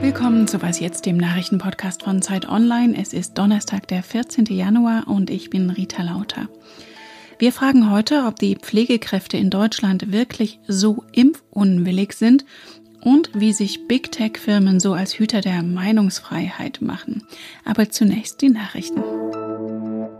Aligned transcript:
Willkommen 0.00 0.48
zu 0.48 0.62
Was 0.62 0.80
jetzt, 0.80 1.04
dem 1.04 1.18
Nachrichtenpodcast 1.18 2.04
von 2.04 2.22
Zeit 2.22 2.48
Online. 2.48 2.96
Es 2.98 3.12
ist 3.12 3.36
Donnerstag, 3.36 3.86
der 3.88 4.02
14. 4.02 4.46
Januar 4.46 5.06
und 5.08 5.28
ich 5.28 5.50
bin 5.50 5.68
Rita 5.68 6.02
Lauter. 6.02 6.48
Wir 7.38 7.52
fragen 7.52 7.90
heute, 7.90 8.24
ob 8.26 8.36
die 8.36 8.56
Pflegekräfte 8.56 9.36
in 9.36 9.50
Deutschland 9.50 10.10
wirklich 10.10 10.58
so 10.66 11.04
impfunwillig 11.12 12.14
sind 12.14 12.46
und 13.02 13.30
wie 13.34 13.52
sich 13.52 13.86
Big 13.86 14.10
Tech-Firmen 14.10 14.80
so 14.80 14.94
als 14.94 15.18
Hüter 15.18 15.42
der 15.42 15.62
Meinungsfreiheit 15.62 16.80
machen. 16.80 17.26
Aber 17.66 17.90
zunächst 17.90 18.40
die 18.40 18.48
Nachrichten. 18.48 19.02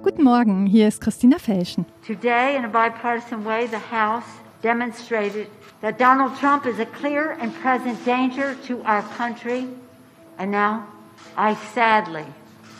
Guten 0.03 0.25
Morgen, 0.25 0.67
hier 0.67 0.89
ist 0.89 1.01
Christina 1.01 1.39
Felschen. 1.39 1.87
Today, 2.07 2.57
in 2.57 2.65
a 2.65 2.69
bipartisan 2.69 3.45
way, 3.45 3.67
the 3.67 3.79
House 3.91 4.25
demonstrated 4.62 5.48
that 5.80 5.98
Donald 5.98 6.36
Trump 6.36 6.66
is 6.66 6.79
a 6.79 6.86
clear 6.86 7.32
and 7.32 7.54
present 7.54 8.04
danger 8.04 8.57
to 8.64 8.82
our 8.82 9.03
country. 9.16 9.68
And 10.39 10.50
now, 10.50 10.86
I 11.36 11.54
sadly, 11.75 12.25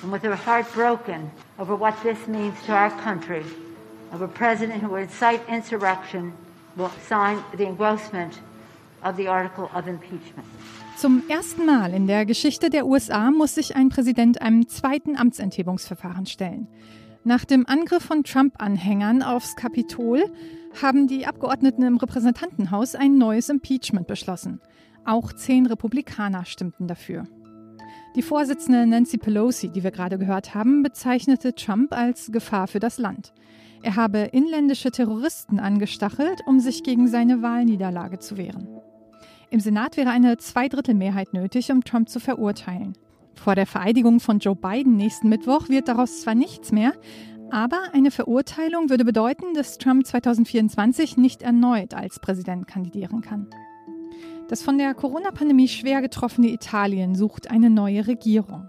and 0.03 0.13
with 0.13 0.25
a 0.25 0.37
heart 0.37 0.73
broken 0.73 1.31
over 1.59 1.75
what 1.75 2.01
this 2.03 2.27
means 2.27 2.61
to 2.67 2.73
our 2.73 2.91
country, 2.91 3.45
of 4.13 4.23
a 4.23 4.29
president 4.29 4.83
who 4.83 4.89
would 4.91 5.03
incite 5.03 5.47
insurrection, 5.49 6.33
will 6.77 6.91
sign 7.07 7.43
the 7.55 7.67
engrossment 7.67 8.41
of 9.03 9.17
the 9.17 9.27
article 9.29 9.71
of 9.75 9.87
impeachment. 9.87 10.47
Zum 10.97 11.23
ersten 11.29 11.65
Mal 11.65 11.95
in 11.95 12.09
der 12.09 12.27
Geschichte 12.27 12.71
der 12.71 12.85
USA 12.85 13.31
muss 13.31 13.55
sich 13.55 13.77
ein 13.77 13.89
Präsident 13.89 14.43
einem 14.43 14.67
zweiten 14.67 15.17
Amtsenthebungsverfahren 15.17 16.27
stellen. 16.27 16.67
Nach 17.29 17.45
dem 17.45 17.67
Angriff 17.67 18.05
von 18.05 18.25
Trump-Anhängern 18.25 19.23
aufs 19.23 19.55
Kapitol 19.55 20.25
haben 20.81 21.09
die 21.09 21.27
Abgeordneten 21.27 21.83
im 21.83 21.99
Repräsentantenhaus 21.99 22.95
ein 22.95 23.19
neues 23.19 23.51
Impeachment 23.51 24.07
beschlossen. 24.07 24.63
Auch 25.05 25.35
zehn 25.35 25.67
Republikaner 25.67 26.47
stimmten 26.47 26.89
dafür. 26.89 27.27
Die 28.17 28.23
Vorsitzende 28.23 28.87
Nancy 28.87 29.19
Pelosi, 29.19 29.69
die 29.69 29.85
wir 29.85 29.91
gerade 29.91 30.17
gehört 30.17 30.55
haben, 30.55 30.83
bezeichnete 30.83 31.55
Trump 31.55 31.93
als 31.93 32.33
Gefahr 32.33 32.67
für 32.67 32.81
das 32.81 32.97
Land. 32.97 33.35
Er 33.83 33.97
habe 33.97 34.21
inländische 34.33 34.91
Terroristen 34.91 35.61
angestachelt, 35.61 36.41
um 36.47 36.61
sich 36.61 36.83
gegen 36.83 37.09
seine 37.09 37.43
Wahlniederlage 37.43 38.21
zu 38.21 38.39
wehren. 38.39 38.69
Im 39.51 39.61
Senat 39.61 39.99
wäre 39.99 40.09
eine 40.09 40.39
Zweidrittelmehrheit 40.39 41.35
nötig, 41.35 41.71
um 41.73 41.85
Trump 41.85 42.09
zu 42.09 42.21
verurteilen. 42.21 42.95
Vor 43.39 43.55
der 43.55 43.67
Vereidigung 43.67 44.21
von 44.21 44.41
Joe 44.41 44.57
Biden 44.57 44.97
nächsten 44.97 45.29
Mittwoch 45.29 45.69
wird 45.69 45.89
daraus 45.89 46.23
zwar 46.23 46.35
nichts 46.35 46.73
mehr, 46.73 46.93
aber 47.51 47.79
eine 47.93 48.11
Verurteilung 48.11 48.91
würde 48.91 49.05
bedeuten, 49.05 49.55
dass 49.55 49.79
Trump 49.79 50.05
2024 50.05 51.17
nicht 51.17 51.43
erneut 51.43 51.95
als 51.95 52.21
Präsident 52.21 52.67
kandidieren 52.67 53.23
kann. 53.23 53.47
Das 54.49 54.63
von 54.63 54.77
der 54.77 54.93
Corona-Pandemie 54.93 55.69
schwer 55.69 56.03
getroffene 56.03 56.49
Italien 56.49 57.15
sucht 57.15 57.51
eine 57.51 57.71
neue 57.71 58.07
Regierung. 58.07 58.69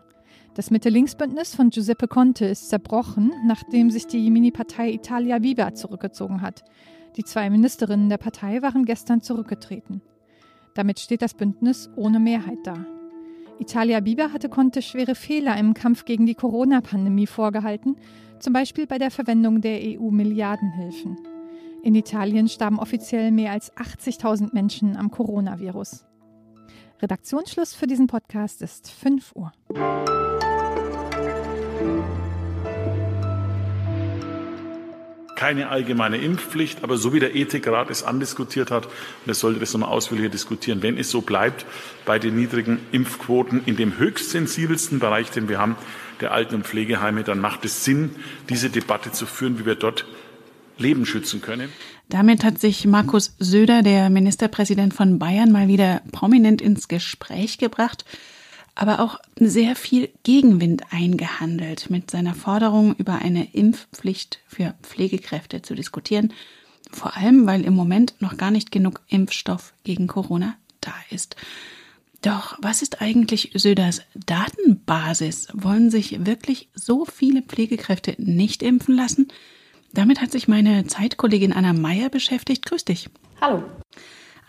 Das 0.54 0.72
Mitte-Links-Bündnis 0.72 1.56
von 1.56 1.72
Giuseppe 1.72 2.08
Conte 2.08 2.46
ist 2.46 2.70
zerbrochen, 2.70 3.34
nachdem 3.46 3.90
sich 3.90 4.08
die 4.08 4.30
Mini-Partei 4.30 4.92
Italia 4.92 5.42
Viva 5.42 5.74
zurückgezogen 5.74 6.42
hat. 6.42 6.64
Die 7.18 7.24
zwei 7.24 7.50
Ministerinnen 7.50 8.10
der 8.10 8.18
Partei 8.18 8.62
waren 8.62 8.86
gestern 8.86 9.22
zurückgetreten. 9.22 10.02
Damit 10.76 11.00
steht 11.00 11.22
das 11.22 11.34
Bündnis 11.34 11.90
ohne 11.96 12.20
Mehrheit 12.20 12.60
da. 12.64 12.86
Italia 13.60 14.00
Biber 14.00 14.32
hatte 14.32 14.48
Conte 14.48 14.82
schwere 14.82 15.16
Fehler 15.16 15.58
im 15.58 15.74
Kampf 15.74 16.06
gegen 16.06 16.26
die 16.26 16.34
Corona-Pandemie 16.34 17.28
vorgehalten, 17.28 17.98
zum 18.40 18.54
Beispiel 18.54 18.88
bei 18.88 18.98
der 18.98 19.12
Verwendung 19.12 19.60
der 19.60 19.80
EU-Milliardenhilfen. 19.82 21.18
In 21.84 21.94
Italien 21.94 22.48
starben 22.48 22.80
offiziell 22.80 23.32
mehr 23.32 23.52
als 23.52 23.74
80.000 23.76 24.54
Menschen 24.54 24.96
am 24.96 25.12
Coronavirus. 25.12 26.06
Redaktionsschluss 27.02 27.74
für 27.74 27.88
diesen 27.88 28.08
Podcast 28.08 28.62
ist 28.62 28.90
5 28.92 29.34
Uhr. 29.36 29.52
Keine 35.40 35.70
allgemeine 35.70 36.18
Impfpflicht, 36.18 36.84
aber 36.84 36.98
so 36.98 37.14
wie 37.14 37.22
der 37.22 37.34
Ethikrat 37.34 37.90
es 37.90 38.04
andiskutiert 38.04 38.72
hat, 38.72 38.88
und 38.88 39.28
er 39.28 39.34
sollte 39.36 39.62
das 39.62 39.72
nochmal 39.72 39.88
ausführlicher 39.88 40.28
diskutieren, 40.28 40.82
wenn 40.84 40.98
es 40.98 41.10
so 41.10 41.22
bleibt 41.22 41.66
bei 42.04 42.20
den 42.20 42.36
niedrigen 42.36 42.80
Impfquoten 42.92 43.62
in 43.66 43.78
dem 43.78 43.98
höchst 43.98 44.32
sensibelsten 44.32 45.00
Bereich, 45.00 45.32
den 45.32 45.48
wir 45.48 45.58
haben, 45.58 45.78
der 46.20 46.34
Alten- 46.34 46.56
und 46.56 46.68
Pflegeheime, 46.68 47.24
dann 47.24 47.40
macht 47.40 47.64
es 47.64 47.86
Sinn, 47.86 48.18
diese 48.50 48.70
Debatte 48.70 49.14
zu 49.14 49.26
führen, 49.26 49.58
wie 49.60 49.66
wir 49.66 49.76
dort 49.76 50.06
Leben 50.78 51.06
schützen 51.06 51.42
können. 51.42 51.70
Damit 52.10 52.44
hat 52.44 52.60
sich 52.60 52.86
Markus 52.86 53.34
Söder, 53.40 53.82
der 53.82 54.10
Ministerpräsident 54.10 54.94
von 54.94 55.20
Bayern, 55.20 55.54
mal 55.54 55.70
wieder 55.70 56.02
prominent 56.12 56.62
ins 56.62 56.90
Gespräch 56.90 57.58
gebracht 57.58 58.04
aber 58.80 59.02
auch 59.02 59.20
sehr 59.38 59.76
viel 59.76 60.10
Gegenwind 60.24 60.84
eingehandelt, 60.92 61.90
mit 61.90 62.10
seiner 62.10 62.34
Forderung 62.34 62.96
über 62.96 63.16
eine 63.16 63.54
Impfpflicht 63.54 64.40
für 64.48 64.74
Pflegekräfte 64.84 65.62
zu 65.62 65.76
diskutieren. 65.76 66.32
Vor 66.90 67.18
allem, 67.18 67.46
weil 67.46 67.66
im 67.66 67.74
Moment 67.74 68.14
noch 68.20 68.38
gar 68.38 68.52
nicht 68.52 68.72
genug 68.72 69.02
Impfstoff 69.10 69.74
gegen 69.84 70.08
Corona 70.08 70.56
da 70.80 70.94
ist. 71.10 71.36
Doch 72.22 72.58
was 72.62 72.82
ist 72.82 73.02
eigentlich 73.02 73.52
Söders 73.54 74.02
Datenbasis? 74.16 75.50
Wollen 75.54 75.90
sich 75.90 76.26
wirklich 76.26 76.70
so 76.74 77.04
viele 77.04 77.42
Pflegekräfte 77.42 78.16
nicht 78.18 78.64
impfen 78.64 78.96
lassen? 78.96 79.28
Damit 79.92 80.22
hat 80.22 80.32
sich 80.32 80.48
meine 80.48 80.88
Zeitkollegin 80.88 81.52
Anna 81.52 81.74
Meyer 81.74 82.08
beschäftigt. 82.08 82.66
Grüß 82.66 82.86
dich. 82.86 83.10
Hallo. 83.42 83.62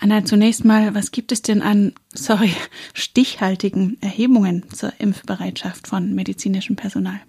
Anna, 0.03 0.25
zunächst 0.25 0.65
mal, 0.65 0.95
was 0.95 1.11
gibt 1.11 1.31
es 1.31 1.43
denn 1.43 1.61
an, 1.61 1.93
sorry, 2.15 2.55
stichhaltigen 2.95 3.99
Erhebungen 4.01 4.65
zur 4.71 4.95
Impfbereitschaft 4.99 5.87
von 5.87 6.15
medizinischem 6.15 6.75
Personal? 6.75 7.21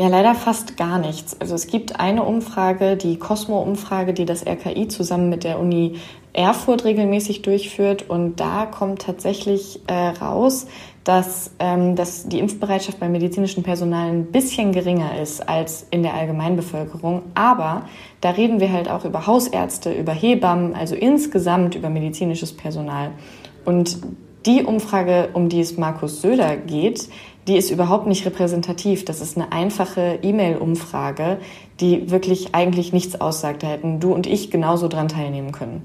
Ja, 0.00 0.08
leider 0.08 0.34
fast 0.34 0.78
gar 0.78 0.98
nichts. 0.98 1.38
Also 1.42 1.54
es 1.54 1.66
gibt 1.66 2.00
eine 2.00 2.22
Umfrage, 2.22 2.96
die 2.96 3.18
Cosmo-Umfrage, 3.18 4.14
die 4.14 4.24
das 4.24 4.46
RKI 4.46 4.88
zusammen 4.88 5.28
mit 5.28 5.44
der 5.44 5.58
Uni 5.58 5.96
Erfurt 6.32 6.86
regelmäßig 6.86 7.42
durchführt. 7.42 8.08
Und 8.08 8.40
da 8.40 8.64
kommt 8.64 9.02
tatsächlich 9.02 9.80
äh, 9.88 9.92
raus, 9.92 10.66
dass, 11.04 11.50
ähm, 11.58 11.96
dass 11.96 12.26
die 12.26 12.38
Impfbereitschaft 12.38 12.98
beim 12.98 13.12
medizinischen 13.12 13.62
Personal 13.62 14.08
ein 14.08 14.32
bisschen 14.32 14.72
geringer 14.72 15.20
ist 15.20 15.46
als 15.46 15.86
in 15.90 16.02
der 16.02 16.14
Allgemeinbevölkerung. 16.14 17.20
Aber 17.34 17.82
da 18.22 18.30
reden 18.30 18.58
wir 18.58 18.72
halt 18.72 18.88
auch 18.88 19.04
über 19.04 19.26
Hausärzte, 19.26 19.92
über 19.92 20.12
Hebammen, 20.12 20.74
also 20.74 20.94
insgesamt 20.94 21.74
über 21.74 21.90
medizinisches 21.90 22.56
Personal. 22.56 23.10
Und 23.66 23.98
die 24.46 24.62
Umfrage, 24.64 25.30
um 25.32 25.48
die 25.48 25.60
es 25.60 25.76
Markus 25.76 26.22
Söder 26.22 26.56
geht, 26.56 27.08
die 27.48 27.56
ist 27.56 27.70
überhaupt 27.70 28.06
nicht 28.06 28.24
repräsentativ. 28.26 29.04
Das 29.04 29.20
ist 29.20 29.36
eine 29.36 29.52
einfache 29.52 30.18
E-Mail-Umfrage, 30.22 31.38
die 31.80 32.10
wirklich 32.10 32.54
eigentlich 32.54 32.92
nichts 32.92 33.20
aussagt. 33.20 33.62
Da 33.62 33.68
hätten 33.68 34.00
du 34.00 34.12
und 34.12 34.26
ich 34.26 34.50
genauso 34.50 34.88
dran 34.88 35.08
teilnehmen 35.08 35.52
können. 35.52 35.82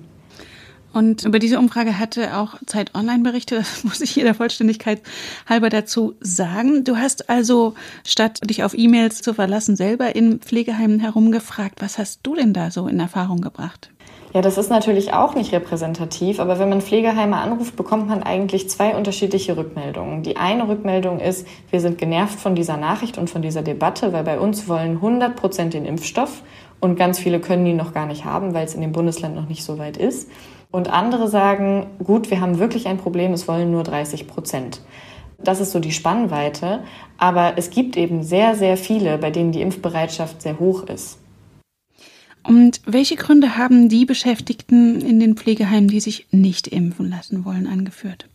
Und 0.96 1.26
über 1.26 1.40
diese 1.40 1.60
Umfrage 1.60 2.00
hatte 2.00 2.38
auch 2.38 2.56
Zeit 2.68 2.96
Online 2.96 3.22
berichtet. 3.22 3.60
Das 3.60 3.84
muss 3.84 4.00
ich 4.00 4.12
hier 4.12 4.24
der 4.24 4.34
Vollständigkeit 4.34 5.02
halber 5.46 5.70
dazu 5.70 6.16
sagen. 6.22 6.86
Du 6.86 6.96
hast 6.96 7.30
also, 7.30 7.74
statt 8.06 8.40
dich 8.50 8.64
auf 8.64 8.78
E-Mails 8.78 9.22
zu 9.22 9.34
verlassen, 9.34 9.76
selber 9.76 10.16
in 10.16 10.40
Pflegeheimen 10.40 11.02
herumgefragt. 11.02 11.82
Was 11.82 11.98
hast 11.98 12.22
du 12.24 12.36
denn 12.36 12.54
da 12.54 12.72
so 12.72 12.88
in 12.88 13.00
Erfahrung 13.00 13.42
gebracht? 13.42 13.90
Ja, 14.36 14.42
das 14.42 14.58
ist 14.58 14.70
natürlich 14.70 15.14
auch 15.14 15.34
nicht 15.34 15.54
repräsentativ, 15.54 16.42
aber 16.42 16.60
wenn 16.60 16.68
man 16.68 16.82
Pflegeheime 16.82 17.38
anruft, 17.38 17.78
bekommt 17.78 18.10
man 18.10 18.22
eigentlich 18.22 18.70
zwei 18.70 18.94
unterschiedliche 18.94 19.56
Rückmeldungen. 19.56 20.24
Die 20.24 20.36
eine 20.36 20.68
Rückmeldung 20.68 21.22
ist, 21.22 21.48
wir 21.70 21.80
sind 21.80 21.98
genervt 21.98 22.38
von 22.38 22.54
dieser 22.54 22.76
Nachricht 22.76 23.18
und 23.18 23.30
von 23.30 23.42
dieser 23.42 23.62
Debatte, 23.62 24.12
weil 24.12 24.26
bei 24.26 24.38
uns 24.38 24.68
wollen 24.68 24.96
100 24.98 25.38
Prozent 25.38 25.74
den 25.74 25.86
Impfstoff 25.86 26.44
und 26.82 26.98
ganz 26.98 27.18
viele 27.18 27.40
können 27.40 27.66
ihn 27.66 27.78
noch 27.78 27.94
gar 27.94 28.08
nicht 28.08 28.26
haben, 28.26 28.54
weil 28.54 28.66
es 28.66 28.76
in 28.76 28.82
dem 28.82 28.92
Bundesland 28.92 29.36
noch 29.36 29.48
nicht 29.48 29.64
so 29.64 29.80
weit 29.80 29.96
ist. 29.96 30.30
Und 30.70 30.92
andere 30.92 31.30
sagen, 31.30 31.86
gut, 32.04 32.30
wir 32.30 32.42
haben 32.42 32.60
wirklich 32.60 32.90
ein 32.90 32.98
Problem, 32.98 33.32
es 33.32 33.48
wollen 33.48 33.72
nur 33.72 33.84
30 33.84 34.28
Prozent. 34.28 34.82
Das 35.42 35.62
ist 35.62 35.72
so 35.72 35.80
die 35.80 35.94
Spannweite, 35.94 36.82
aber 37.18 37.54
es 37.56 37.70
gibt 37.70 37.96
eben 37.96 38.22
sehr, 38.22 38.56
sehr 38.56 38.76
viele, 38.76 39.18
bei 39.18 39.32
denen 39.32 39.54
die 39.54 39.62
Impfbereitschaft 39.62 40.42
sehr 40.42 40.60
hoch 40.60 40.84
ist. 40.90 41.20
Und 42.48 42.82
welche 42.86 43.16
Gründe 43.16 43.58
haben 43.58 43.90
die 43.90 44.06
Beschäftigten 44.06 45.02
in 45.02 45.20
den 45.20 45.36
Pflegeheimen, 45.36 45.88
die 45.88 46.00
sich 46.00 46.28
nicht 46.32 46.68
impfen 46.68 47.10
lassen 47.10 47.44
wollen, 47.46 47.68
angeführt? 47.68 48.28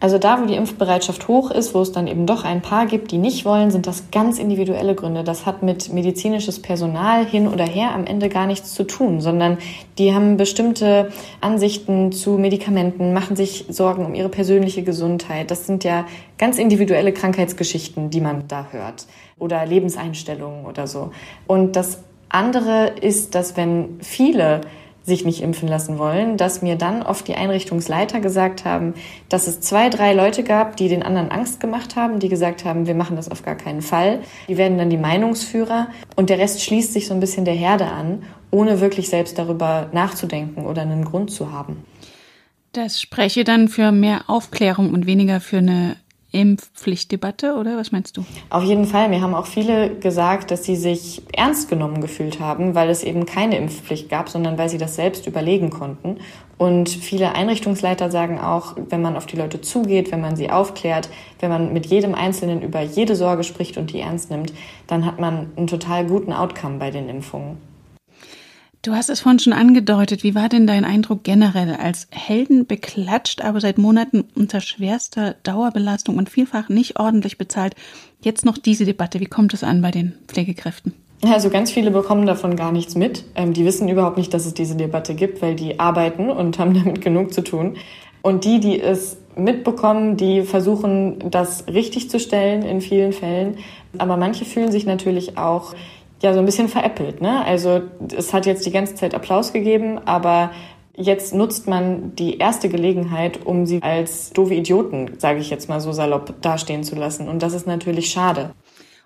Also 0.00 0.18
da, 0.18 0.40
wo 0.40 0.46
die 0.46 0.54
Impfbereitschaft 0.54 1.28
hoch 1.28 1.50
ist, 1.50 1.74
wo 1.74 1.80
es 1.80 1.92
dann 1.92 2.06
eben 2.06 2.26
doch 2.26 2.44
ein 2.44 2.62
paar 2.62 2.86
gibt, 2.86 3.10
die 3.10 3.18
nicht 3.18 3.44
wollen, 3.44 3.70
sind 3.70 3.86
das 3.86 4.10
ganz 4.10 4.38
individuelle 4.38 4.94
Gründe. 4.94 5.24
Das 5.24 5.46
hat 5.46 5.62
mit 5.62 5.92
medizinisches 5.92 6.60
Personal 6.60 7.24
hin 7.24 7.48
oder 7.48 7.64
her 7.64 7.92
am 7.92 8.04
Ende 8.04 8.28
gar 8.28 8.46
nichts 8.46 8.74
zu 8.74 8.84
tun, 8.84 9.20
sondern 9.20 9.58
die 9.98 10.14
haben 10.14 10.36
bestimmte 10.36 11.10
Ansichten 11.40 12.12
zu 12.12 12.32
Medikamenten, 12.32 13.12
machen 13.12 13.34
sich 13.34 13.64
Sorgen 13.68 14.04
um 14.04 14.14
ihre 14.14 14.28
persönliche 14.28 14.82
Gesundheit. 14.82 15.50
Das 15.50 15.66
sind 15.66 15.84
ja 15.84 16.06
ganz 16.38 16.58
individuelle 16.58 17.12
Krankheitsgeschichten, 17.12 18.10
die 18.10 18.20
man 18.20 18.46
da 18.46 18.66
hört 18.70 19.06
oder 19.38 19.64
Lebenseinstellungen 19.64 20.66
oder 20.66 20.86
so. 20.86 21.10
Und 21.46 21.76
das 21.76 22.02
andere 22.28 22.88
ist, 23.00 23.34
dass 23.34 23.56
wenn 23.56 23.98
viele 24.00 24.62
sich 25.04 25.24
nicht 25.24 25.42
impfen 25.42 25.68
lassen 25.68 25.98
wollen, 25.98 26.38
dass 26.38 26.62
mir 26.62 26.76
dann 26.76 27.02
oft 27.02 27.28
die 27.28 27.34
Einrichtungsleiter 27.34 28.20
gesagt 28.20 28.64
haben, 28.64 28.94
dass 29.28 29.46
es 29.46 29.60
zwei, 29.60 29.90
drei 29.90 30.14
Leute 30.14 30.42
gab, 30.42 30.76
die 30.76 30.88
den 30.88 31.02
anderen 31.02 31.30
Angst 31.30 31.60
gemacht 31.60 31.94
haben, 31.94 32.20
die 32.20 32.28
gesagt 32.28 32.64
haben, 32.64 32.86
wir 32.86 32.94
machen 32.94 33.16
das 33.16 33.30
auf 33.30 33.42
gar 33.42 33.54
keinen 33.54 33.82
Fall. 33.82 34.20
Die 34.48 34.56
werden 34.56 34.78
dann 34.78 34.88
die 34.88 34.96
Meinungsführer 34.96 35.88
und 36.16 36.30
der 36.30 36.38
Rest 36.38 36.62
schließt 36.62 36.94
sich 36.94 37.06
so 37.06 37.14
ein 37.14 37.20
bisschen 37.20 37.44
der 37.44 37.54
Herde 37.54 37.86
an, 37.86 38.22
ohne 38.50 38.80
wirklich 38.80 39.10
selbst 39.10 39.38
darüber 39.38 39.90
nachzudenken 39.92 40.64
oder 40.64 40.82
einen 40.82 41.04
Grund 41.04 41.30
zu 41.30 41.52
haben. 41.52 41.84
Das 42.72 43.00
spreche 43.00 43.44
dann 43.44 43.68
für 43.68 43.92
mehr 43.92 44.22
Aufklärung 44.26 44.94
und 44.94 45.06
weniger 45.06 45.40
für 45.40 45.58
eine 45.58 45.96
Impfpflichtdebatte 46.34 47.54
oder 47.54 47.76
was 47.76 47.92
meinst 47.92 48.16
du? 48.16 48.24
Auf 48.50 48.64
jeden 48.64 48.86
Fall. 48.86 49.08
Mir 49.08 49.20
haben 49.20 49.34
auch 49.34 49.46
viele 49.46 49.94
gesagt, 49.94 50.50
dass 50.50 50.64
sie 50.64 50.74
sich 50.74 51.22
ernst 51.32 51.70
genommen 51.70 52.00
gefühlt 52.00 52.40
haben, 52.40 52.74
weil 52.74 52.90
es 52.90 53.04
eben 53.04 53.24
keine 53.24 53.56
Impfpflicht 53.56 54.08
gab, 54.08 54.28
sondern 54.28 54.58
weil 54.58 54.68
sie 54.68 54.78
das 54.78 54.96
selbst 54.96 55.28
überlegen 55.28 55.70
konnten. 55.70 56.18
Und 56.58 56.88
viele 56.88 57.36
Einrichtungsleiter 57.36 58.10
sagen 58.10 58.40
auch, 58.40 58.74
wenn 58.88 59.00
man 59.00 59.16
auf 59.16 59.26
die 59.26 59.36
Leute 59.36 59.60
zugeht, 59.60 60.10
wenn 60.10 60.20
man 60.20 60.34
sie 60.34 60.50
aufklärt, 60.50 61.08
wenn 61.38 61.50
man 61.50 61.72
mit 61.72 61.86
jedem 61.86 62.16
Einzelnen 62.16 62.62
über 62.62 62.80
jede 62.80 63.14
Sorge 63.14 63.44
spricht 63.44 63.76
und 63.76 63.92
die 63.92 64.00
ernst 64.00 64.30
nimmt, 64.30 64.52
dann 64.88 65.06
hat 65.06 65.20
man 65.20 65.52
einen 65.56 65.68
total 65.68 66.04
guten 66.04 66.32
Outcome 66.32 66.78
bei 66.78 66.90
den 66.90 67.08
Impfungen. 67.08 67.58
Du 68.84 68.92
hast 68.92 69.08
es 69.08 69.20
vorhin 69.20 69.38
schon 69.38 69.54
angedeutet. 69.54 70.24
Wie 70.24 70.34
war 70.34 70.50
denn 70.50 70.66
dein 70.66 70.84
Eindruck 70.84 71.24
generell 71.24 71.74
als 71.74 72.06
Helden 72.10 72.66
beklatscht, 72.66 73.40
aber 73.40 73.58
seit 73.58 73.78
Monaten 73.78 74.24
unter 74.34 74.60
schwerster 74.60 75.36
Dauerbelastung 75.42 76.18
und 76.18 76.28
vielfach 76.28 76.68
nicht 76.68 77.00
ordentlich 77.00 77.38
bezahlt? 77.38 77.74
Jetzt 78.20 78.44
noch 78.44 78.58
diese 78.58 78.84
Debatte. 78.84 79.20
Wie 79.20 79.26
kommt 79.26 79.54
es 79.54 79.64
an 79.64 79.80
bei 79.80 79.90
den 79.90 80.12
Pflegekräften? 80.28 80.92
Also 81.22 81.48
ganz 81.48 81.70
viele 81.70 81.92
bekommen 81.92 82.26
davon 82.26 82.56
gar 82.56 82.72
nichts 82.72 82.94
mit. 82.94 83.24
Ähm, 83.36 83.54
die 83.54 83.64
wissen 83.64 83.88
überhaupt 83.88 84.18
nicht, 84.18 84.34
dass 84.34 84.44
es 84.44 84.52
diese 84.52 84.76
Debatte 84.76 85.14
gibt, 85.14 85.40
weil 85.40 85.54
die 85.54 85.80
arbeiten 85.80 86.28
und 86.28 86.58
haben 86.58 86.74
damit 86.74 87.00
genug 87.00 87.32
zu 87.32 87.42
tun. 87.42 87.78
Und 88.20 88.44
die, 88.44 88.60
die 88.60 88.78
es 88.78 89.16
mitbekommen, 89.34 90.18
die 90.18 90.42
versuchen, 90.42 91.30
das 91.30 91.68
richtig 91.68 92.10
zu 92.10 92.20
stellen 92.20 92.62
in 92.62 92.82
vielen 92.82 93.14
Fällen. 93.14 93.56
Aber 93.96 94.18
manche 94.18 94.44
fühlen 94.44 94.70
sich 94.70 94.84
natürlich 94.84 95.38
auch 95.38 95.74
ja 96.24 96.32
so 96.32 96.40
ein 96.40 96.46
bisschen 96.46 96.68
veräppelt. 96.68 97.20
Ne? 97.20 97.44
Also 97.44 97.82
es 98.16 98.32
hat 98.32 98.46
jetzt 98.46 98.66
die 98.66 98.72
ganze 98.72 98.94
Zeit 98.96 99.14
Applaus 99.14 99.52
gegeben, 99.52 100.00
aber 100.04 100.50
jetzt 100.96 101.34
nutzt 101.34 101.68
man 101.68 102.16
die 102.16 102.38
erste 102.38 102.68
Gelegenheit, 102.68 103.44
um 103.44 103.66
sie 103.66 103.82
als 103.82 104.32
doofe 104.32 104.54
Idioten, 104.54 105.12
sage 105.18 105.38
ich 105.38 105.50
jetzt 105.50 105.68
mal 105.68 105.80
so 105.80 105.92
salopp, 105.92 106.40
dastehen 106.40 106.82
zu 106.82 106.96
lassen. 106.96 107.28
Und 107.28 107.42
das 107.42 107.52
ist 107.52 107.66
natürlich 107.66 108.08
schade. 108.08 108.50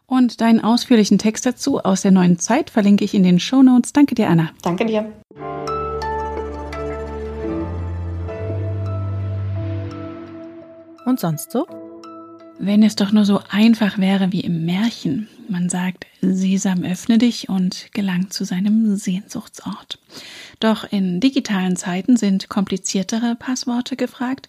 Und 0.06 0.40
deinen 0.40 0.64
ausführlichen 0.64 1.18
Text 1.18 1.44
dazu 1.44 1.80
aus 1.80 2.00
der 2.00 2.12
neuen 2.12 2.38
Zeit 2.38 2.70
verlinke 2.70 3.04
ich 3.04 3.14
in 3.14 3.22
den 3.22 3.38
Show 3.38 3.62
Notes. 3.62 3.92
Danke 3.92 4.14
dir, 4.14 4.28
Anna. 4.30 4.50
Danke 4.62 4.86
dir. 4.86 5.12
Und 11.04 11.20
sonst 11.20 11.52
so? 11.52 11.66
Wenn 12.58 12.82
es 12.82 12.96
doch 12.96 13.12
nur 13.12 13.24
so 13.24 13.40
einfach 13.50 13.98
wäre 13.98 14.32
wie 14.32 14.40
im 14.40 14.64
Märchen. 14.64 15.28
Man 15.48 15.68
sagt, 15.68 16.06
Sesam 16.20 16.84
öffne 16.84 17.18
dich 17.18 17.48
und 17.48 17.88
gelangt 17.92 18.32
zu 18.32 18.44
seinem 18.44 18.96
Sehnsuchtsort. 18.96 19.98
Doch 20.60 20.90
in 20.90 21.20
digitalen 21.20 21.76
Zeiten 21.76 22.16
sind 22.16 22.48
kompliziertere 22.48 23.34
Passworte 23.34 23.96
gefragt, 23.96 24.48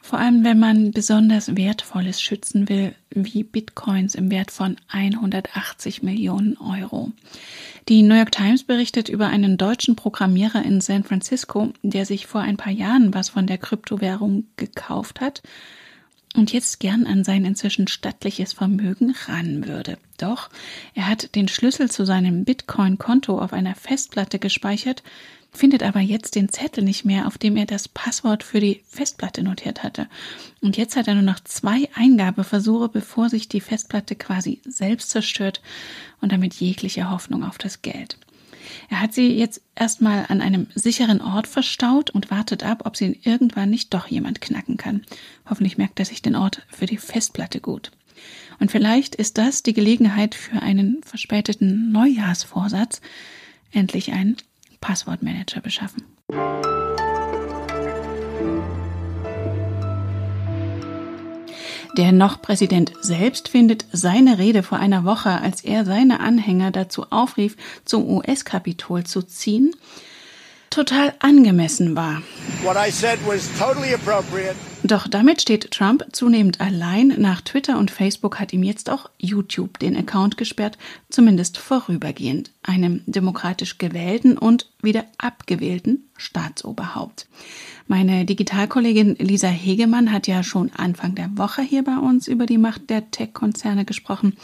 vor 0.00 0.18
allem 0.18 0.44
wenn 0.44 0.58
man 0.58 0.90
besonders 0.90 1.56
Wertvolles 1.56 2.20
schützen 2.20 2.68
will, 2.68 2.94
wie 3.10 3.42
Bitcoins 3.42 4.14
im 4.14 4.30
Wert 4.30 4.50
von 4.50 4.76
180 4.88 6.02
Millionen 6.02 6.58
Euro. 6.58 7.12
Die 7.88 8.02
New 8.02 8.14
York 8.14 8.32
Times 8.32 8.64
berichtet 8.64 9.08
über 9.08 9.28
einen 9.28 9.56
deutschen 9.56 9.96
Programmierer 9.96 10.62
in 10.62 10.80
San 10.80 11.04
Francisco, 11.04 11.72
der 11.82 12.06
sich 12.06 12.26
vor 12.26 12.40
ein 12.40 12.56
paar 12.56 12.72
Jahren 12.72 13.14
was 13.14 13.30
von 13.30 13.46
der 13.46 13.58
Kryptowährung 13.58 14.44
gekauft 14.56 15.20
hat 15.20 15.42
und 16.34 16.52
jetzt 16.52 16.80
gern 16.80 17.06
an 17.06 17.24
sein 17.24 17.44
inzwischen 17.44 17.88
stattliches 17.88 18.52
Vermögen 18.52 19.14
ran 19.26 19.66
würde. 19.66 19.98
Doch 20.18 20.50
er 20.94 21.08
hat 21.08 21.34
den 21.34 21.48
Schlüssel 21.48 21.90
zu 21.90 22.04
seinem 22.04 22.44
Bitcoin-Konto 22.44 23.38
auf 23.38 23.52
einer 23.52 23.74
Festplatte 23.74 24.38
gespeichert, 24.38 25.02
findet 25.52 25.84
aber 25.84 26.00
jetzt 26.00 26.34
den 26.34 26.48
Zettel 26.48 26.82
nicht 26.82 27.04
mehr, 27.04 27.26
auf 27.28 27.38
dem 27.38 27.56
er 27.56 27.66
das 27.66 27.88
Passwort 27.88 28.42
für 28.42 28.60
die 28.60 28.82
Festplatte 28.88 29.42
notiert 29.42 29.82
hatte. 29.82 30.08
Und 30.60 30.76
jetzt 30.76 30.96
hat 30.96 31.06
er 31.06 31.14
nur 31.14 31.22
noch 31.22 31.40
zwei 31.40 31.88
Eingabeversuche, 31.94 32.88
bevor 32.88 33.30
sich 33.30 33.48
die 33.48 33.60
Festplatte 33.60 34.16
quasi 34.16 34.60
selbst 34.64 35.10
zerstört 35.10 35.62
und 36.20 36.32
damit 36.32 36.54
jegliche 36.54 37.10
Hoffnung 37.10 37.44
auf 37.44 37.58
das 37.58 37.82
Geld. 37.82 38.18
Er 38.88 39.00
hat 39.00 39.14
sie 39.14 39.32
jetzt 39.36 39.60
erstmal 39.74 40.26
an 40.28 40.40
einem 40.40 40.66
sicheren 40.74 41.20
Ort 41.20 41.46
verstaut 41.46 42.10
und 42.10 42.30
wartet 42.30 42.64
ab, 42.64 42.82
ob 42.84 42.96
sie 42.96 43.06
ihn 43.06 43.20
irgendwann 43.22 43.70
nicht 43.70 43.92
doch 43.94 44.06
jemand 44.06 44.40
knacken 44.40 44.76
kann. 44.76 45.02
Hoffentlich 45.48 45.78
merkt 45.78 45.98
er 45.98 46.06
sich 46.06 46.22
den 46.22 46.36
Ort 46.36 46.62
für 46.68 46.86
die 46.86 46.98
Festplatte 46.98 47.60
gut. 47.60 47.90
Und 48.60 48.70
vielleicht 48.70 49.14
ist 49.14 49.38
das 49.38 49.62
die 49.62 49.72
Gelegenheit 49.72 50.34
für 50.34 50.62
einen 50.62 51.02
verspäteten 51.02 51.92
Neujahrsvorsatz, 51.92 53.00
endlich 53.72 54.12
einen 54.12 54.36
Passwortmanager 54.80 55.60
beschaffen. 55.60 56.04
Der 61.96 62.10
noch 62.10 62.42
Präsident 62.42 62.92
selbst 63.02 63.48
findet 63.48 63.86
seine 63.92 64.38
Rede 64.38 64.64
vor 64.64 64.78
einer 64.78 65.04
Woche, 65.04 65.30
als 65.30 65.62
er 65.62 65.84
seine 65.84 66.18
Anhänger 66.18 66.72
dazu 66.72 67.06
aufrief, 67.10 67.56
zum 67.84 68.08
US-Kapitol 68.08 69.04
zu 69.04 69.22
ziehen, 69.22 69.76
total 70.74 71.14
angemessen 71.20 71.94
war. 71.94 72.20
Totally 73.58 73.94
Doch 74.82 75.06
damit 75.06 75.40
steht 75.40 75.70
Trump 75.70 76.04
zunehmend 76.12 76.60
allein. 76.60 77.14
Nach 77.18 77.40
Twitter 77.40 77.78
und 77.78 77.92
Facebook 77.92 78.40
hat 78.40 78.52
ihm 78.52 78.64
jetzt 78.64 78.90
auch 78.90 79.08
YouTube 79.18 79.78
den 79.78 79.96
Account 79.96 80.36
gesperrt, 80.36 80.76
zumindest 81.10 81.58
vorübergehend, 81.58 82.50
einem 82.62 83.02
demokratisch 83.06 83.78
gewählten 83.78 84.36
und 84.36 84.68
wieder 84.82 85.04
abgewählten 85.18 86.08
Staatsoberhaupt. 86.16 87.28
Meine 87.86 88.24
Digitalkollegin 88.24 89.14
Lisa 89.20 89.48
Hegemann 89.48 90.10
hat 90.10 90.26
ja 90.26 90.42
schon 90.42 90.72
Anfang 90.72 91.14
der 91.14 91.30
Woche 91.36 91.62
hier 91.62 91.84
bei 91.84 91.98
uns 91.98 92.26
über 92.26 92.46
die 92.46 92.58
Macht 92.58 92.90
der 92.90 93.10
Tech-Konzerne 93.12 93.84
gesprochen. 93.84 94.36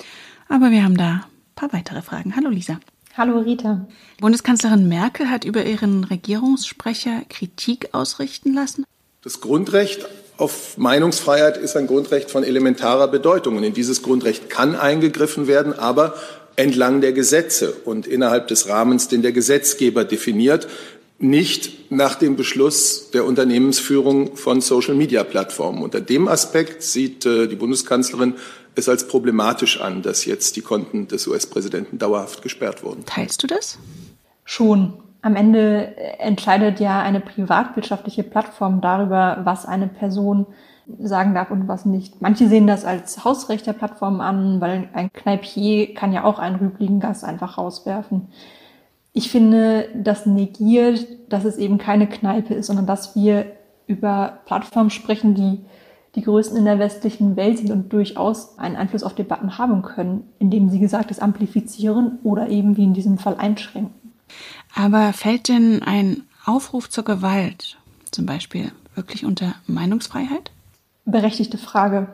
Aber 0.48 0.70
wir 0.70 0.84
haben 0.84 0.96
da 0.96 1.12
ein 1.12 1.54
paar 1.56 1.72
weitere 1.72 2.02
Fragen. 2.02 2.36
Hallo 2.36 2.50
Lisa. 2.50 2.78
Hallo 3.20 3.36
Rita. 3.36 3.86
Bundeskanzlerin 4.18 4.88
Merkel 4.88 5.28
hat 5.28 5.44
über 5.44 5.66
ihren 5.66 6.04
Regierungssprecher 6.04 7.20
Kritik 7.28 7.90
ausrichten 7.92 8.54
lassen. 8.54 8.86
Das 9.22 9.42
Grundrecht 9.42 10.08
auf 10.38 10.78
Meinungsfreiheit 10.78 11.58
ist 11.58 11.76
ein 11.76 11.86
Grundrecht 11.86 12.30
von 12.30 12.44
elementarer 12.44 13.08
Bedeutung. 13.08 13.58
Und 13.58 13.64
in 13.64 13.74
dieses 13.74 14.02
Grundrecht 14.02 14.48
kann 14.48 14.74
eingegriffen 14.74 15.46
werden, 15.46 15.78
aber 15.78 16.14
entlang 16.56 17.02
der 17.02 17.12
Gesetze 17.12 17.74
und 17.84 18.06
innerhalb 18.06 18.48
des 18.48 18.70
Rahmens, 18.70 19.08
den 19.08 19.20
der 19.20 19.32
Gesetzgeber 19.32 20.04
definiert 20.04 20.66
nicht 21.20 21.92
nach 21.92 22.14
dem 22.14 22.36
Beschluss 22.36 23.10
der 23.10 23.26
Unternehmensführung 23.26 24.36
von 24.36 24.60
Social-Media-Plattformen. 24.60 25.82
Unter 25.82 26.00
dem 26.00 26.28
Aspekt 26.28 26.82
sieht 26.82 27.26
äh, 27.26 27.46
die 27.46 27.56
Bundeskanzlerin 27.56 28.34
es 28.74 28.88
als 28.88 29.06
problematisch 29.06 29.80
an, 29.80 30.00
dass 30.00 30.24
jetzt 30.24 30.56
die 30.56 30.62
Konten 30.62 31.08
des 31.08 31.26
US-Präsidenten 31.26 31.98
dauerhaft 31.98 32.40
gesperrt 32.40 32.82
wurden. 32.82 33.04
Teilst 33.04 33.42
du 33.42 33.46
das? 33.46 33.78
Schon. 34.44 34.94
Am 35.22 35.36
Ende 35.36 35.94
entscheidet 36.18 36.80
ja 36.80 37.02
eine 37.02 37.20
privatwirtschaftliche 37.20 38.22
Plattform 38.22 38.80
darüber, 38.80 39.42
was 39.44 39.66
eine 39.66 39.88
Person 39.88 40.46
sagen 40.98 41.34
darf 41.34 41.50
und 41.50 41.68
was 41.68 41.84
nicht. 41.84 42.22
Manche 42.22 42.48
sehen 42.48 42.66
das 42.66 42.86
als 42.86 43.22
Hausrecht 43.22 43.66
der 43.66 43.74
Plattform 43.74 44.22
an, 44.22 44.62
weil 44.62 44.88
ein 44.94 45.12
Kneipier 45.12 45.92
kann 45.92 46.14
ja 46.14 46.24
auch 46.24 46.38
einen 46.38 46.56
rübligen 46.56 47.00
Gast 47.00 47.24
einfach 47.24 47.58
rauswerfen 47.58 48.28
ich 49.12 49.30
finde, 49.30 49.88
das 49.94 50.26
negiert, 50.26 51.06
dass 51.28 51.44
es 51.44 51.56
eben 51.58 51.78
keine 51.78 52.08
Kneipe 52.08 52.54
ist, 52.54 52.66
sondern 52.66 52.86
dass 52.86 53.16
wir 53.16 53.46
über 53.86 54.40
Plattformen 54.46 54.90
sprechen, 54.90 55.34
die 55.34 55.64
die 56.14 56.22
größten 56.22 56.56
in 56.56 56.64
der 56.64 56.78
westlichen 56.78 57.36
Welt 57.36 57.58
sind 57.58 57.70
und 57.70 57.92
durchaus 57.92 58.58
einen 58.58 58.76
Einfluss 58.76 59.04
auf 59.04 59.14
Debatten 59.14 59.58
haben 59.58 59.82
können, 59.82 60.24
indem 60.38 60.68
sie 60.68 60.80
Gesagtes 60.80 61.20
amplifizieren 61.20 62.18
oder 62.24 62.48
eben 62.48 62.76
wie 62.76 62.84
in 62.84 62.94
diesem 62.94 63.18
Fall 63.18 63.36
einschränken. 63.36 63.94
Aber 64.74 65.12
fällt 65.12 65.48
denn 65.48 65.82
ein 65.82 66.22
Aufruf 66.44 66.88
zur 66.90 67.04
Gewalt 67.04 67.78
zum 68.10 68.26
Beispiel 68.26 68.72
wirklich 68.94 69.24
unter 69.24 69.54
Meinungsfreiheit? 69.66 70.50
Berechtigte 71.04 71.58
Frage. 71.58 72.08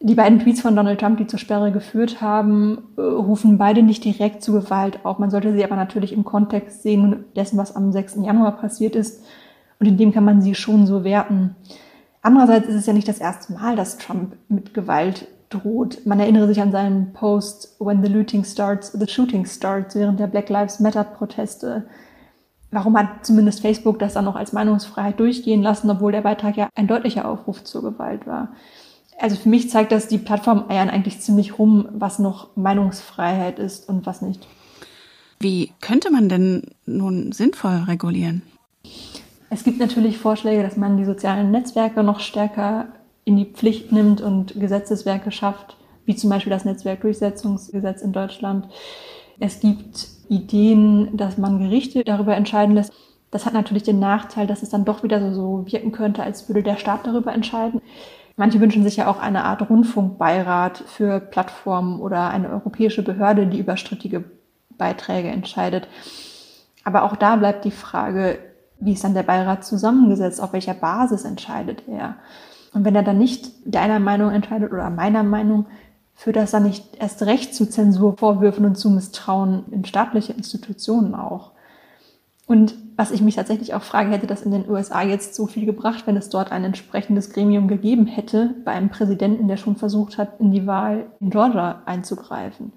Die 0.00 0.14
beiden 0.14 0.38
Tweets 0.38 0.60
von 0.60 0.76
Donald 0.76 1.00
Trump, 1.00 1.18
die 1.18 1.26
zur 1.26 1.40
Sperre 1.40 1.72
geführt 1.72 2.20
haben, 2.20 2.78
äh, 2.96 3.00
rufen 3.00 3.58
beide 3.58 3.82
nicht 3.82 4.04
direkt 4.04 4.44
zu 4.44 4.52
Gewalt 4.52 5.04
auf. 5.04 5.18
Man 5.18 5.30
sollte 5.30 5.52
sie 5.52 5.64
aber 5.64 5.74
natürlich 5.74 6.12
im 6.12 6.24
Kontext 6.24 6.82
sehen 6.82 7.24
dessen, 7.34 7.58
was 7.58 7.74
am 7.74 7.90
6. 7.90 8.18
Januar 8.22 8.52
passiert 8.52 8.94
ist. 8.94 9.24
Und 9.80 9.86
in 9.86 9.96
dem 9.96 10.12
kann 10.12 10.24
man 10.24 10.40
sie 10.40 10.54
schon 10.54 10.86
so 10.86 11.02
werten. 11.02 11.56
Andererseits 12.22 12.68
ist 12.68 12.76
es 12.76 12.86
ja 12.86 12.92
nicht 12.92 13.08
das 13.08 13.18
erste 13.18 13.52
Mal, 13.52 13.74
dass 13.74 13.98
Trump 13.98 14.36
mit 14.48 14.72
Gewalt 14.72 15.26
droht. 15.50 16.04
Man 16.06 16.20
erinnere 16.20 16.46
sich 16.46 16.60
an 16.60 16.72
seinen 16.72 17.12
Post 17.12 17.76
When 17.80 18.02
the 18.02 18.08
looting 18.08 18.44
starts, 18.44 18.92
the 18.92 19.08
shooting 19.08 19.46
starts 19.46 19.96
während 19.96 20.20
der 20.20 20.26
Black 20.28 20.48
Lives 20.48 20.78
Matter 20.78 21.04
Proteste. 21.04 21.86
Warum 22.70 22.96
hat 22.98 23.24
zumindest 23.24 23.62
Facebook 23.62 23.98
das 23.98 24.14
dann 24.14 24.26
noch 24.26 24.36
als 24.36 24.52
Meinungsfreiheit 24.52 25.18
durchgehen 25.18 25.62
lassen, 25.62 25.90
obwohl 25.90 26.12
der 26.12 26.20
Beitrag 26.20 26.56
ja 26.56 26.68
ein 26.74 26.86
deutlicher 26.86 27.26
Aufruf 27.26 27.64
zur 27.64 27.82
Gewalt 27.82 28.26
war? 28.26 28.50
Also 29.18 29.36
für 29.36 29.48
mich 29.48 29.68
zeigt 29.68 29.90
das, 29.90 30.06
die 30.06 30.18
Plattform 30.18 30.66
eiern 30.68 30.90
eigentlich 30.90 31.20
ziemlich 31.20 31.58
rum, 31.58 31.88
was 31.92 32.18
noch 32.20 32.56
Meinungsfreiheit 32.56 33.58
ist 33.58 33.88
und 33.88 34.06
was 34.06 34.22
nicht. 34.22 34.46
Wie 35.40 35.72
könnte 35.80 36.10
man 36.10 36.28
denn 36.28 36.62
nun 36.86 37.32
sinnvoll 37.32 37.84
regulieren? 37.86 38.42
Es 39.50 39.64
gibt 39.64 39.80
natürlich 39.80 40.18
Vorschläge, 40.18 40.62
dass 40.62 40.76
man 40.76 40.96
die 40.96 41.04
sozialen 41.04 41.50
Netzwerke 41.50 42.02
noch 42.02 42.20
stärker 42.20 42.88
in 43.24 43.36
die 43.36 43.44
Pflicht 43.44 43.92
nimmt 43.92 44.20
und 44.20 44.58
Gesetzeswerke 44.58 45.32
schafft, 45.32 45.76
wie 46.06 46.16
zum 46.16 46.30
Beispiel 46.30 46.50
das 46.50 46.64
Netzwerkdurchsetzungsgesetz 46.64 48.02
in 48.02 48.12
Deutschland. 48.12 48.68
Es 49.40 49.60
gibt 49.60 50.08
Ideen, 50.28 51.16
dass 51.16 51.38
man 51.38 51.58
Gerichte 51.58 52.04
darüber 52.04 52.36
entscheiden 52.36 52.74
lässt. 52.74 52.92
Das 53.30 53.46
hat 53.46 53.52
natürlich 53.52 53.82
den 53.82 53.98
Nachteil, 53.98 54.46
dass 54.46 54.62
es 54.62 54.70
dann 54.70 54.84
doch 54.84 55.02
wieder 55.02 55.20
so, 55.20 55.34
so 55.34 55.72
wirken 55.72 55.92
könnte, 55.92 56.22
als 56.22 56.48
würde 56.48 56.62
der 56.62 56.76
Staat 56.76 57.06
darüber 57.06 57.32
entscheiden. 57.32 57.80
Manche 58.38 58.60
wünschen 58.60 58.84
sich 58.84 58.96
ja 58.96 59.08
auch 59.08 59.18
eine 59.18 59.44
Art 59.44 59.68
Rundfunkbeirat 59.68 60.84
für 60.86 61.18
Plattformen 61.18 62.00
oder 62.00 62.30
eine 62.30 62.48
europäische 62.50 63.02
Behörde, 63.02 63.48
die 63.48 63.58
über 63.58 63.76
strittige 63.76 64.22
Beiträge 64.78 65.26
entscheidet. 65.26 65.88
Aber 66.84 67.02
auch 67.02 67.16
da 67.16 67.34
bleibt 67.34 67.64
die 67.64 67.72
Frage, 67.72 68.38
wie 68.78 68.92
ist 68.92 69.02
dann 69.02 69.14
der 69.14 69.24
Beirat 69.24 69.64
zusammengesetzt? 69.64 70.40
Auf 70.40 70.52
welcher 70.52 70.74
Basis 70.74 71.24
entscheidet 71.24 71.82
er? 71.88 72.14
Und 72.72 72.84
wenn 72.84 72.94
er 72.94 73.02
dann 73.02 73.18
nicht 73.18 73.50
deiner 73.64 73.98
Meinung 73.98 74.30
entscheidet 74.30 74.72
oder 74.72 74.88
meiner 74.88 75.24
Meinung, 75.24 75.66
führt 76.14 76.36
das 76.36 76.52
dann 76.52 76.62
nicht 76.62 76.96
erst 76.96 77.22
recht 77.22 77.56
zu 77.56 77.68
Zensurvorwürfen 77.68 78.64
und 78.64 78.76
zu 78.76 78.88
Misstrauen 78.90 79.64
in 79.72 79.84
staatliche 79.84 80.32
Institutionen 80.32 81.16
auch. 81.16 81.50
Und 82.48 82.76
was 82.96 83.10
ich 83.10 83.20
mich 83.20 83.34
tatsächlich 83.34 83.74
auch 83.74 83.82
frage, 83.82 84.10
hätte 84.10 84.26
das 84.26 84.40
in 84.40 84.50
den 84.50 84.68
USA 84.68 85.02
jetzt 85.02 85.34
so 85.34 85.46
viel 85.46 85.66
gebracht, 85.66 86.06
wenn 86.06 86.16
es 86.16 86.30
dort 86.30 86.50
ein 86.50 86.64
entsprechendes 86.64 87.30
Gremium 87.30 87.68
gegeben 87.68 88.06
hätte, 88.06 88.54
bei 88.64 88.72
einem 88.72 88.88
Präsidenten, 88.88 89.48
der 89.48 89.58
schon 89.58 89.76
versucht 89.76 90.16
hat, 90.16 90.40
in 90.40 90.50
die 90.50 90.66
Wahl 90.66 91.06
in 91.20 91.28
Georgia 91.28 91.82
einzugreifen. 91.84 92.72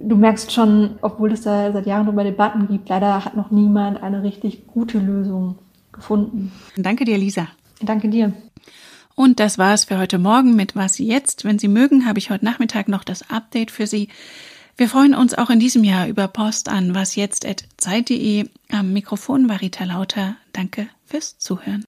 Du 0.00 0.16
merkst 0.16 0.50
schon, 0.50 0.96
obwohl 1.02 1.30
es 1.30 1.42
da 1.42 1.70
seit 1.70 1.86
Jahren 1.86 2.06
darüber 2.06 2.24
Debatten 2.24 2.66
gibt, 2.66 2.88
leider 2.88 3.24
hat 3.24 3.36
noch 3.36 3.52
niemand 3.52 4.02
eine 4.02 4.24
richtig 4.24 4.66
gute 4.66 4.98
Lösung 4.98 5.54
gefunden. 5.92 6.50
Danke 6.76 7.04
dir, 7.04 7.16
Lisa. 7.16 7.46
Danke 7.80 8.08
dir. 8.08 8.32
Und 9.14 9.38
das 9.38 9.56
war's 9.56 9.84
für 9.84 9.98
heute 9.98 10.18
Morgen 10.18 10.56
mit 10.56 10.74
Was 10.74 10.98
jetzt. 10.98 11.44
Wenn 11.44 11.60
Sie 11.60 11.68
mögen, 11.68 12.06
habe 12.06 12.18
ich 12.18 12.30
heute 12.30 12.44
Nachmittag 12.44 12.88
noch 12.88 13.04
das 13.04 13.30
Update 13.30 13.70
für 13.70 13.86
Sie. 13.86 14.08
Wir 14.74 14.88
freuen 14.88 15.14
uns 15.14 15.34
auch 15.34 15.50
in 15.50 15.60
diesem 15.60 15.84
Jahr 15.84 16.08
über 16.08 16.28
Post 16.28 16.70
an 16.70 16.94
wasjetzt.zeit.de. 16.94 18.48
Am 18.70 18.92
Mikrofon 18.94 19.46
war 19.48 19.60
Rita 19.60 19.84
Lauter. 19.84 20.36
Danke 20.54 20.88
fürs 21.04 21.36
Zuhören. 21.38 21.84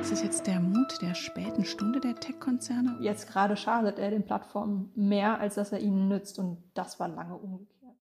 Ist 0.00 0.12
es 0.12 0.22
jetzt 0.22 0.48
der 0.48 0.58
Mut 0.58 1.00
der 1.02 1.14
späten 1.14 1.64
Stunde 1.64 2.00
der 2.00 2.16
Tech-Konzerne? 2.16 2.98
Jetzt 3.00 3.28
gerade 3.28 3.56
schadet 3.56 4.00
er 4.00 4.10
den 4.10 4.24
Plattformen 4.24 4.90
mehr, 4.96 5.38
als 5.38 5.54
dass 5.54 5.70
er 5.70 5.78
ihnen 5.78 6.08
nützt. 6.08 6.40
Und 6.40 6.58
das 6.74 6.98
war 6.98 7.06
lange 7.06 7.36
umgekehrt. 7.36 7.77